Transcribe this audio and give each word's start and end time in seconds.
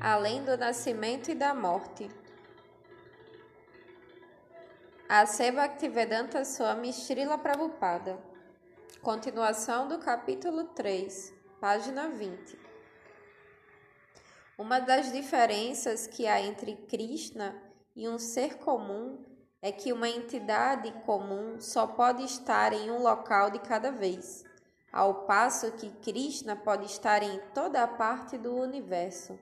além 0.00 0.42
do 0.42 0.56
nascimento 0.56 1.30
e 1.30 1.34
da 1.34 1.52
morte. 1.52 2.10
Ase 5.06 5.52
Bhaktivedanta 5.52 6.42
Swami 6.42 6.90
Srila 6.90 7.36
Prabhupada. 7.36 8.18
Continuação 9.02 9.88
do 9.88 9.98
capítulo 9.98 10.64
3, 10.64 11.34
página 11.60 12.08
20. 12.08 12.58
Uma 14.56 14.78
das 14.78 15.12
diferenças 15.12 16.06
que 16.06 16.26
há 16.26 16.40
entre 16.40 16.76
Krishna 16.76 17.54
e 17.94 18.08
um 18.08 18.18
ser 18.18 18.56
comum 18.56 19.22
é 19.60 19.70
que 19.70 19.92
uma 19.92 20.08
entidade 20.08 20.90
comum 21.04 21.60
só 21.60 21.86
pode 21.86 22.24
estar 22.24 22.72
em 22.72 22.90
um 22.90 23.02
local 23.02 23.50
de 23.50 23.58
cada 23.58 23.92
vez, 23.92 24.44
ao 24.90 25.26
passo 25.26 25.72
que 25.72 25.90
Krishna 25.90 26.56
pode 26.56 26.86
estar 26.86 27.22
em 27.22 27.38
toda 27.52 27.82
a 27.82 27.88
parte 27.88 28.38
do 28.38 28.54
universo 28.54 29.38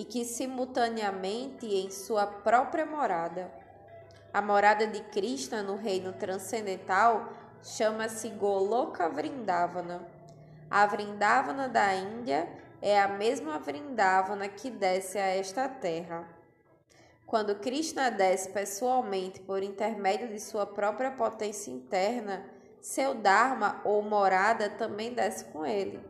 e 0.00 0.04
que 0.06 0.24
simultaneamente 0.24 1.66
em 1.66 1.90
sua 1.90 2.26
própria 2.26 2.86
morada. 2.86 3.52
A 4.32 4.40
morada 4.40 4.86
de 4.86 5.02
Krishna 5.02 5.62
no 5.62 5.76
reino 5.76 6.14
transcendental 6.14 7.30
chama-se 7.62 8.30
Goloka 8.30 9.10
Vrindavana. 9.10 10.00
A 10.70 10.86
Vrindavana 10.86 11.68
da 11.68 11.94
Índia 11.94 12.48
é 12.80 12.98
a 12.98 13.08
mesma 13.08 13.58
Vrindavana 13.58 14.48
que 14.48 14.70
desce 14.70 15.18
a 15.18 15.26
esta 15.26 15.68
terra. 15.68 16.26
Quando 17.26 17.56
Krishna 17.56 18.10
desce 18.10 18.48
pessoalmente 18.48 19.38
por 19.40 19.62
intermédio 19.62 20.28
de 20.28 20.40
sua 20.40 20.64
própria 20.64 21.10
potência 21.10 21.70
interna, 21.70 22.42
seu 22.80 23.12
Dharma 23.12 23.82
ou 23.84 24.00
morada 24.00 24.70
também 24.70 25.12
desce 25.12 25.44
com 25.44 25.66
ele. 25.66 26.00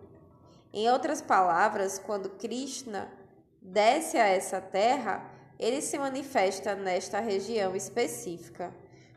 Em 0.72 0.88
outras 0.88 1.20
palavras, 1.20 1.98
quando 1.98 2.30
Krishna 2.30 3.18
desce 3.60 4.16
a 4.16 4.26
essa 4.26 4.60
terra, 4.60 5.30
ele 5.58 5.82
se 5.82 5.98
manifesta 5.98 6.74
nesta 6.74 7.20
região 7.20 7.76
específica. 7.76 8.74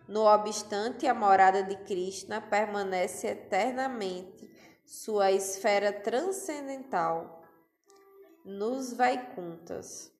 No 0.07 0.25
obstante, 0.25 1.07
a 1.07 1.13
morada 1.13 1.63
de 1.63 1.77
Krishna 1.77 2.41
permanece 2.41 3.27
eternamente, 3.27 4.51
sua 4.85 5.31
esfera 5.31 5.93
transcendental, 5.93 7.41
nos 8.43 8.91
Vaikuntas. 8.91 10.11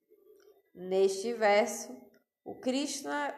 Neste 0.73 1.33
verso, 1.33 1.95
o 2.45 2.55
Krishna, 2.55 3.35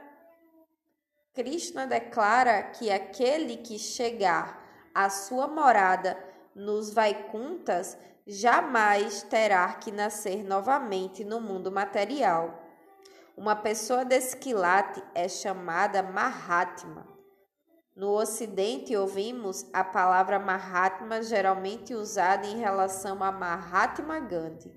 Krishna 1.34 1.88
declara 1.88 2.62
que 2.64 2.92
aquele 2.92 3.58
que 3.58 3.80
chegar 3.80 4.64
à 4.94 5.10
sua 5.10 5.48
morada 5.48 6.18
nos 6.54 6.94
Vaikuntas 6.94 7.98
jamais 8.28 9.22
terá 9.24 9.72
que 9.74 9.92
nascer 9.92 10.44
novamente 10.44 11.24
no 11.24 11.40
mundo 11.40 11.72
material. 11.72 12.64
Uma 13.38 13.56
pessoa 13.56 14.04
desse 14.04 14.38
quilate 14.38 15.04
é 15.14 15.28
chamada 15.28 16.02
Mahatma. 16.02 17.08
No 17.96 18.12
Ocidente, 18.12 18.96
ouvimos 18.96 19.70
a 19.72 19.84
palavra 19.84 20.40
Mahatma 20.40 21.22
geralmente 21.22 21.94
usada 21.94 22.48
em 22.48 22.58
relação 22.58 23.24
a 23.24 23.32
Mahatma 23.32 24.20
Gandhi, 24.20 24.74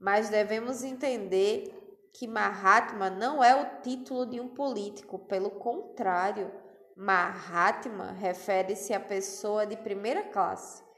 mas 0.00 0.30
devemos 0.30 0.82
entender 0.82 1.76
que 2.12 2.26
Mahatma 2.26 3.10
não 3.10 3.44
é 3.44 3.54
o 3.54 3.80
título 3.82 4.26
de 4.26 4.40
um 4.40 4.48
político, 4.48 5.18
pelo 5.18 5.50
contrário, 5.50 6.50
Mahatma 6.96 8.12
refere-se 8.12 8.92
à 8.92 8.98
pessoa 8.98 9.64
de 9.64 9.76
primeira 9.76 10.24
classe 10.24 10.89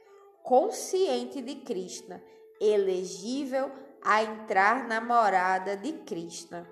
consciente 0.43 1.41
de 1.41 1.57
Krishna, 1.57 2.23
elegível 2.61 3.71
a 4.03 4.23
entrar 4.23 4.87
na 4.87 5.01
morada 5.01 5.77
de 5.77 5.93
Krishna. 5.93 6.69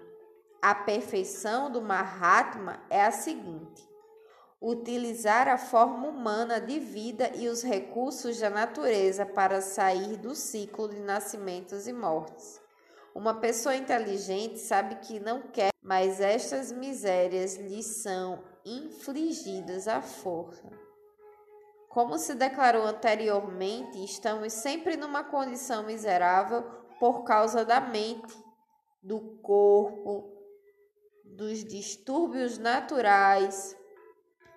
A 0.61 0.75
perfeição 0.75 1.71
do 1.71 1.81
Mahatma 1.81 2.83
é 2.91 3.03
a 3.03 3.11
seguinte: 3.11 3.89
utilizar 4.61 5.49
a 5.49 5.57
forma 5.57 6.09
humana 6.09 6.61
de 6.61 6.79
vida 6.79 7.31
e 7.35 7.49
os 7.49 7.63
recursos 7.63 8.39
da 8.39 8.51
natureza 8.51 9.25
para 9.25 9.61
sair 9.61 10.17
do 10.17 10.35
ciclo 10.35 10.89
de 10.89 11.01
nascimentos 11.01 11.87
e 11.89 11.93
mortes. 11.93 12.61
Uma 13.15 13.35
pessoa 13.35 13.75
inteligente 13.75 14.59
sabe 14.59 14.97
que 14.97 15.19
não 15.19 15.43
quer, 15.43 15.71
mas 15.83 16.21
estas 16.21 16.71
misérias 16.71 17.57
lhe 17.57 17.83
são 17.83 18.43
infligidas 18.65 19.89
à 19.89 20.01
força. 20.03 20.90
Como 21.91 22.19
se 22.19 22.37
declarou 22.37 22.85
anteriormente, 22.85 24.03
estamos 24.05 24.53
sempre 24.53 24.97
numa 24.97 25.25
condição 25.25 25.83
miserável 25.83 26.63
por 27.01 27.25
causa 27.25 27.65
da 27.65 27.81
mente, 27.81 28.33
do 29.03 29.19
corpo, 29.43 30.33
dos 31.25 31.65
distúrbios 31.65 32.59
naturais 32.59 33.77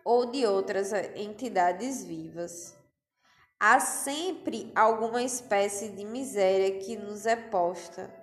ou 0.06 0.28
de 0.28 0.46
outras 0.46 0.94
entidades 1.16 2.06
vivas. 2.06 2.78
Há 3.60 3.80
sempre 3.80 4.72
alguma 4.76 5.24
espécie 5.24 5.90
de 5.90 6.06
miséria 6.06 6.78
que 6.78 6.96
nos 6.96 7.26
é 7.26 7.36
posta. 7.36 8.14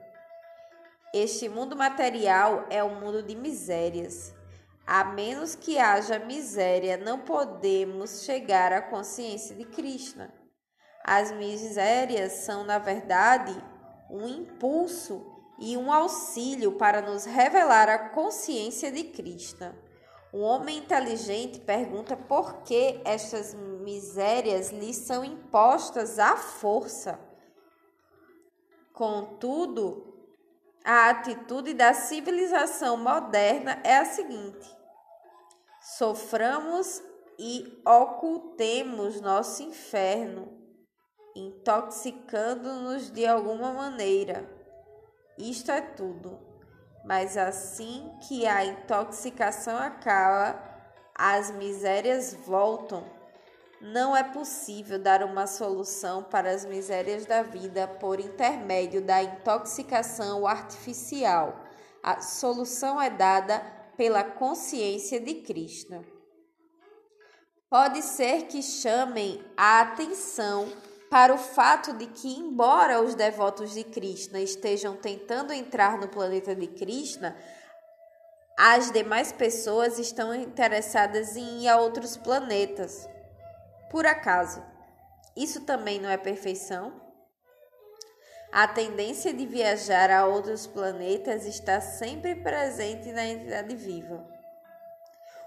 Este 1.13 1.49
mundo 1.49 1.75
material 1.75 2.65
é 2.71 2.85
um 2.85 3.01
mundo 3.01 3.25
de 3.25 3.35
misérias. 3.35 4.33
A 4.87 5.05
menos 5.05 5.55
que 5.55 5.79
haja 5.79 6.19
miséria, 6.19 6.97
não 6.97 7.21
podemos 7.21 8.23
chegar 8.25 8.73
à 8.73 8.83
consciência 8.83 9.55
de 9.55 9.65
Krishna. 9.65 10.33
As 11.05 11.33
misérias 11.33 12.33
são, 12.45 12.65
na 12.65 12.79
verdade, 12.79 13.57
um 14.11 14.27
impulso 14.27 15.25
e 15.59 15.77
um 15.77 15.93
auxílio 15.93 16.73
para 16.73 17.01
nos 17.01 17.25
revelar 17.25 17.89
a 17.89 18.11
consciência 18.11 18.91
de 18.91 19.05
Krishna. 19.05 19.77
Um 20.33 20.43
homem 20.43 20.79
inteligente 20.79 21.61
pergunta 21.61 22.17
por 22.17 22.63
que 22.63 23.01
estas 23.05 23.55
misérias 23.55 24.71
lhe 24.71 24.95
são 24.95 25.25
impostas 25.25 26.19
à 26.19 26.37
força. 26.37 27.19
Contudo, 28.93 30.10
a 30.85 31.11
atitude 31.11 31.75
da 31.75 31.93
civilização 31.93 32.97
moderna 32.97 33.81
é 33.85 33.99
a 33.99 34.05
seguinte: 34.05 34.69
soframos 35.81 37.03
e 37.39 37.81
ocultemos 37.87 39.21
nosso 39.21 39.63
inferno, 39.63 40.53
intoxicando-nos 41.35 43.11
de 43.11 43.27
alguma 43.27 43.73
maneira. 43.73 44.49
Isto 45.39 45.71
é 45.71 45.81
tudo. 45.81 46.39
Mas 47.05 47.37
assim 47.37 48.13
que 48.29 48.47
a 48.47 48.65
intoxicação 48.65 49.77
acaba, 49.79 50.63
as 51.15 51.51
misérias 51.51 52.35
voltam. 52.35 53.20
Não 53.81 54.15
é 54.15 54.23
possível 54.23 54.99
dar 54.99 55.23
uma 55.23 55.47
solução 55.47 56.23
para 56.23 56.51
as 56.51 56.67
misérias 56.67 57.25
da 57.25 57.43
vida 57.43 57.89
por 57.89 58.21
intermédio 58.21 59.01
da 59.01 59.23
intoxicação 59.23 60.47
artificial. 60.47 61.65
A 62.03 62.21
solução 62.21 63.01
é 63.01 63.09
dada 63.09 63.59
pela 63.97 64.23
consciência 64.23 65.19
de 65.19 65.35
Krishna. 65.37 66.05
Pode 67.71 68.03
ser 68.03 68.47
que 68.49 68.63
chamem 68.63 69.43
a 69.57 69.81
atenção 69.81 70.71
para 71.09 71.33
o 71.33 71.39
fato 71.39 71.93
de 71.95 72.07
que, 72.07 72.29
embora 72.29 73.01
os 73.01 73.15
devotos 73.15 73.73
de 73.73 73.83
Krishna 73.83 74.41
estejam 74.41 74.95
tentando 74.95 75.53
entrar 75.53 75.99
no 75.99 76.09
planeta 76.09 76.55
de 76.55 76.67
Krishna, 76.67 77.37
as 78.59 78.91
demais 78.91 79.33
pessoas 79.33 79.99
estão 79.99 80.35
interessadas 80.35 81.35
em 81.35 81.63
ir 81.63 81.69
a 81.69 81.81
outros 81.81 82.17
planetas. 82.17 83.09
Por 83.91 84.07
acaso, 84.07 84.63
isso 85.37 85.63
também 85.63 86.01
não 86.01 86.09
é 86.09 86.17
perfeição? 86.17 86.93
A 88.53 88.69
tendência 88.69 89.35
de 89.35 89.45
viajar 89.47 90.11
a 90.11 90.27
outros 90.27 90.65
planetas 90.65 91.45
está 91.45 91.81
sempre 91.81 92.37
presente 92.37 93.11
na 93.11 93.27
entidade 93.27 93.75
viva. 93.75 94.25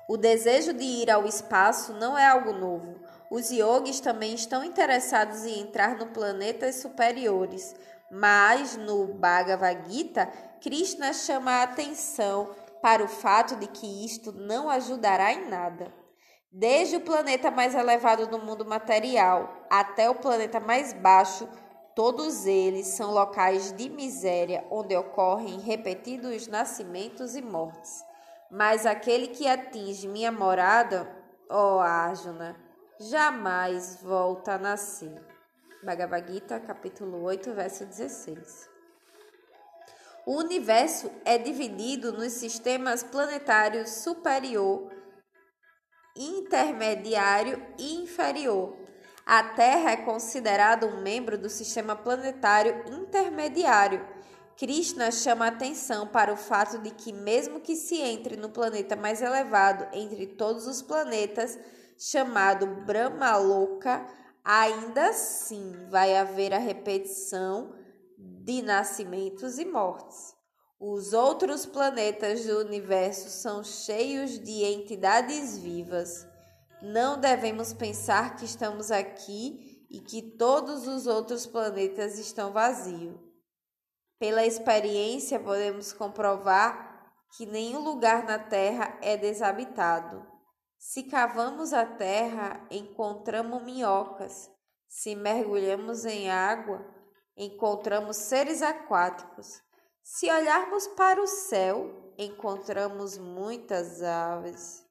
O 0.09 0.17
desejo 0.17 0.73
de 0.73 0.83
ir 0.83 1.09
ao 1.09 1.25
espaço 1.25 1.93
não 1.93 2.17
é 2.17 2.27
algo 2.27 2.51
novo. 2.51 2.99
Os 3.31 3.49
yogis 3.49 4.01
também 4.01 4.33
estão 4.35 4.61
interessados 4.61 5.45
em 5.45 5.61
entrar 5.61 5.97
no 5.97 6.07
planetas 6.07 6.75
superiores, 6.75 7.73
mas 8.11 8.75
no 8.75 9.07
Bhagavad 9.07 9.89
Gita, 9.89 10.27
Krishna 10.61 11.13
chama 11.13 11.51
a 11.51 11.63
atenção 11.63 12.53
para 12.81 13.03
o 13.03 13.07
fato 13.07 13.55
de 13.55 13.67
que 13.67 14.05
isto 14.05 14.33
não 14.33 14.69
ajudará 14.69 15.31
em 15.31 15.49
nada. 15.49 16.02
Desde 16.53 16.97
o 16.97 17.01
planeta 17.01 17.49
mais 17.49 17.75
elevado 17.75 18.27
do 18.27 18.37
mundo 18.39 18.63
material 18.63 19.65
até 19.69 20.09
o 20.09 20.15
planeta 20.15 20.59
mais 20.59 20.93
baixo, 20.93 21.49
Todos 21.95 22.47
eles 22.47 22.87
são 22.87 23.11
locais 23.11 23.71
de 23.71 23.87
miséria 23.87 24.65
onde 24.71 24.95
ocorrem 24.95 25.59
repetidos 25.59 26.47
nascimentos 26.47 27.35
e 27.35 27.41
mortes. 27.41 28.03
Mas 28.49 28.87
aquele 28.87 29.27
que 29.27 29.47
atinge 29.47 30.07
minha 30.07 30.31
morada, 30.31 31.07
ó 31.47 31.79
Arjuna, 31.79 32.55
jamais 32.99 33.99
volta 34.01 34.53
a 34.53 34.57
nascer. 34.57 35.21
Bhagavad 35.83 36.31
Gita, 36.31 36.59
capítulo 36.59 37.21
8, 37.21 37.53
verso 37.53 37.85
16. 37.85 38.69
O 40.25 40.37
universo 40.37 41.11
é 41.23 41.37
dividido 41.37 42.11
nos 42.11 42.33
sistemas 42.33 43.03
planetários 43.03 43.89
superior, 43.89 44.89
intermediário 46.15 47.61
e 47.77 47.95
inferior. 47.95 48.77
A 49.25 49.43
Terra 49.43 49.91
é 49.91 49.97
considerada 49.97 50.85
um 50.85 51.01
membro 51.01 51.37
do 51.37 51.49
sistema 51.49 51.95
planetário 51.95 52.83
intermediário. 52.87 54.05
Krishna 54.57 55.11
chama 55.11 55.47
atenção 55.47 56.07
para 56.07 56.31
o 56.31 56.37
fato 56.37 56.77
de 56.79 56.91
que, 56.91 57.11
mesmo 57.11 57.59
que 57.59 57.75
se 57.75 57.99
entre 57.99 58.35
no 58.35 58.49
planeta 58.49 58.95
mais 58.95 59.21
elevado 59.21 59.87
entre 59.93 60.27
todos 60.27 60.67
os 60.67 60.81
planetas, 60.81 61.57
chamado 61.97 62.67
Brahmaloka, 62.67 64.05
ainda 64.43 65.09
assim 65.09 65.87
vai 65.89 66.15
haver 66.15 66.53
a 66.53 66.59
repetição 66.59 67.73
de 68.17 68.61
nascimentos 68.61 69.57
e 69.57 69.65
mortes. 69.65 70.35
Os 70.85 71.13
outros 71.13 71.65
planetas 71.65 72.45
do 72.45 72.59
universo 72.59 73.29
são 73.29 73.63
cheios 73.63 74.37
de 74.37 74.65
entidades 74.65 75.57
vivas. 75.57 76.27
Não 76.81 77.17
devemos 77.17 77.71
pensar 77.71 78.35
que 78.35 78.43
estamos 78.43 78.91
aqui 78.91 79.87
e 79.89 80.01
que 80.01 80.21
todos 80.21 80.85
os 80.85 81.07
outros 81.07 81.47
planetas 81.47 82.19
estão 82.19 82.51
vazios. 82.51 83.17
Pela 84.19 84.45
experiência, 84.45 85.39
podemos 85.39 85.93
comprovar 85.93 87.13
que 87.37 87.45
nenhum 87.45 87.79
lugar 87.79 88.25
na 88.25 88.37
Terra 88.37 88.99
é 89.01 89.15
desabitado. 89.15 90.27
Se 90.77 91.03
cavamos 91.03 91.71
a 91.71 91.85
terra, 91.85 92.67
encontramos 92.69 93.63
minhocas. 93.63 94.51
Se 94.89 95.15
mergulhamos 95.15 96.03
em 96.03 96.29
água, 96.29 96.85
encontramos 97.37 98.17
seres 98.17 98.61
aquáticos. 98.61 99.63
Se 100.03 100.29
olharmos 100.29 100.85
para 100.87 101.21
o 101.21 101.25
céu, 101.25 102.13
encontramos 102.17 103.17
muitas 103.17 104.03
aves. 104.03 104.85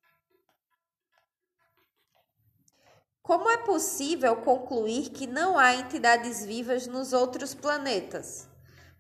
Como 3.22 3.48
é 3.50 3.58
possível 3.58 4.36
concluir 4.36 5.10
que 5.10 5.26
não 5.26 5.58
há 5.58 5.74
entidades 5.74 6.44
vivas 6.44 6.86
nos 6.86 7.12
outros 7.12 7.54
planetas? 7.54 8.48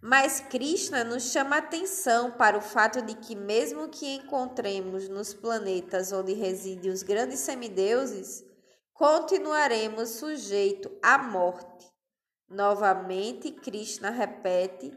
Mas 0.02 0.38
Krishna 0.38 1.02
nos 1.02 1.32
chama 1.32 1.56
atenção 1.56 2.30
para 2.30 2.58
o 2.58 2.60
fato 2.60 3.00
de 3.00 3.14
que, 3.14 3.34
mesmo 3.34 3.88
que 3.88 4.16
encontremos 4.16 5.08
nos 5.08 5.32
planetas 5.32 6.12
onde 6.12 6.34
residem 6.34 6.90
os 6.90 7.02
grandes 7.02 7.38
semideuses, 7.38 8.44
continuaremos 8.92 10.10
sujeitos 10.10 10.92
à 11.02 11.16
morte. 11.16 11.90
Novamente, 12.48 13.50
Krishna 13.50 14.10
repete 14.10 14.92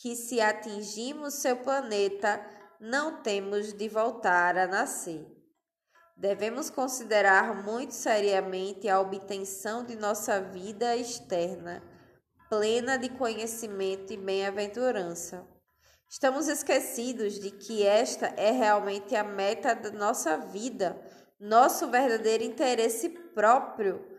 que 0.00 0.16
se 0.16 0.40
atingimos 0.40 1.34
seu 1.34 1.56
planeta, 1.56 2.44
não 2.80 3.22
temos 3.22 3.72
de 3.74 3.88
voltar 3.88 4.56
a 4.56 4.66
nascer. 4.66 5.26
Devemos 6.16 6.70
considerar 6.70 7.62
muito 7.62 7.92
seriamente 7.92 8.88
a 8.88 8.98
obtenção 8.98 9.84
de 9.84 9.94
nossa 9.94 10.40
vida 10.40 10.96
externa, 10.96 11.82
plena 12.48 12.96
de 12.96 13.10
conhecimento 13.10 14.12
e 14.12 14.16
bem-aventurança. 14.16 15.46
Estamos 16.08 16.48
esquecidos 16.48 17.38
de 17.38 17.50
que 17.50 17.86
esta 17.86 18.26
é 18.36 18.50
realmente 18.50 19.14
a 19.14 19.22
meta 19.22 19.74
da 19.74 19.90
nossa 19.90 20.36
vida, 20.38 21.00
nosso 21.38 21.88
verdadeiro 21.88 22.42
interesse 22.42 23.08
próprio 23.08 24.10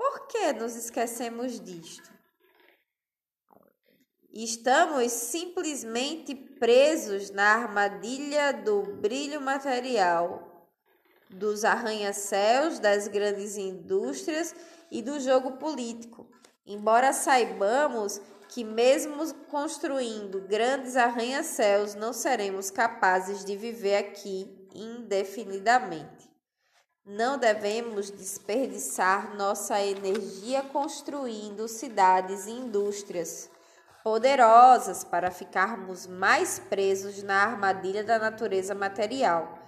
por 0.00 0.28
que 0.28 0.54
nos 0.54 0.76
esquecemos 0.76 1.60
disto? 1.60 2.10
Estamos 4.32 5.10
simplesmente 5.10 6.36
presos 6.36 7.30
na 7.30 7.46
armadilha 7.46 8.52
do 8.52 8.82
brilho 8.82 9.40
material, 9.40 10.68
dos 11.28 11.64
arranha-céus, 11.64 12.78
das 12.78 13.08
grandes 13.08 13.56
indústrias 13.56 14.54
e 14.88 15.02
do 15.02 15.18
jogo 15.18 15.52
político. 15.52 16.30
Embora 16.64 17.12
saibamos 17.12 18.20
que, 18.48 18.62
mesmo 18.62 19.34
construindo 19.50 20.42
grandes 20.42 20.96
arranha-céus, 20.96 21.96
não 21.96 22.12
seremos 22.12 22.70
capazes 22.70 23.44
de 23.44 23.56
viver 23.56 23.96
aqui 23.96 24.48
indefinidamente. 24.72 26.30
Não 27.04 27.36
devemos 27.36 28.12
desperdiçar 28.12 29.34
nossa 29.34 29.80
energia 29.80 30.62
construindo 30.62 31.66
cidades 31.66 32.46
e 32.46 32.52
indústrias 32.52 33.50
poderosas 34.02 35.04
para 35.04 35.30
ficarmos 35.30 36.06
mais 36.06 36.58
presos 36.58 37.22
na 37.22 37.42
armadilha 37.42 38.02
da 38.02 38.18
natureza 38.18 38.74
material. 38.74 39.58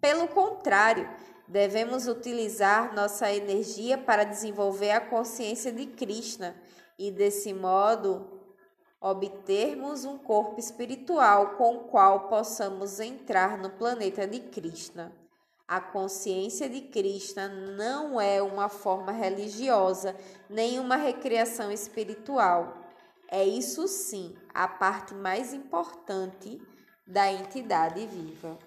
Pelo 0.00 0.26
contrário, 0.28 1.08
devemos 1.46 2.08
utilizar 2.08 2.94
nossa 2.94 3.30
energia 3.32 3.98
para 3.98 4.24
desenvolver 4.24 4.92
a 4.92 5.00
consciência 5.00 5.70
de 5.70 5.86
Krishna 5.86 6.56
e, 6.98 7.10
desse 7.10 7.52
modo, 7.52 8.40
obtermos 9.00 10.04
um 10.04 10.16
corpo 10.16 10.58
espiritual 10.58 11.56
com 11.56 11.76
o 11.76 11.80
qual 11.84 12.28
possamos 12.28 13.00
entrar 13.00 13.58
no 13.58 13.70
planeta 13.70 14.26
de 14.26 14.40
Krishna. 14.40 15.12
A 15.66 15.80
consciência 15.80 16.68
de 16.68 16.82
Krishna 16.82 17.48
não 17.48 18.20
é 18.20 18.42
uma 18.42 18.68
forma 18.68 19.10
religiosa, 19.10 20.14
nem 20.48 20.78
uma 20.78 20.96
recriação 20.96 21.70
espiritual. 21.72 22.81
É 23.34 23.42
isso 23.42 23.88
sim 23.88 24.36
a 24.52 24.68
parte 24.68 25.14
mais 25.14 25.54
importante 25.54 26.60
da 27.06 27.32
entidade 27.32 28.06
viva. 28.06 28.58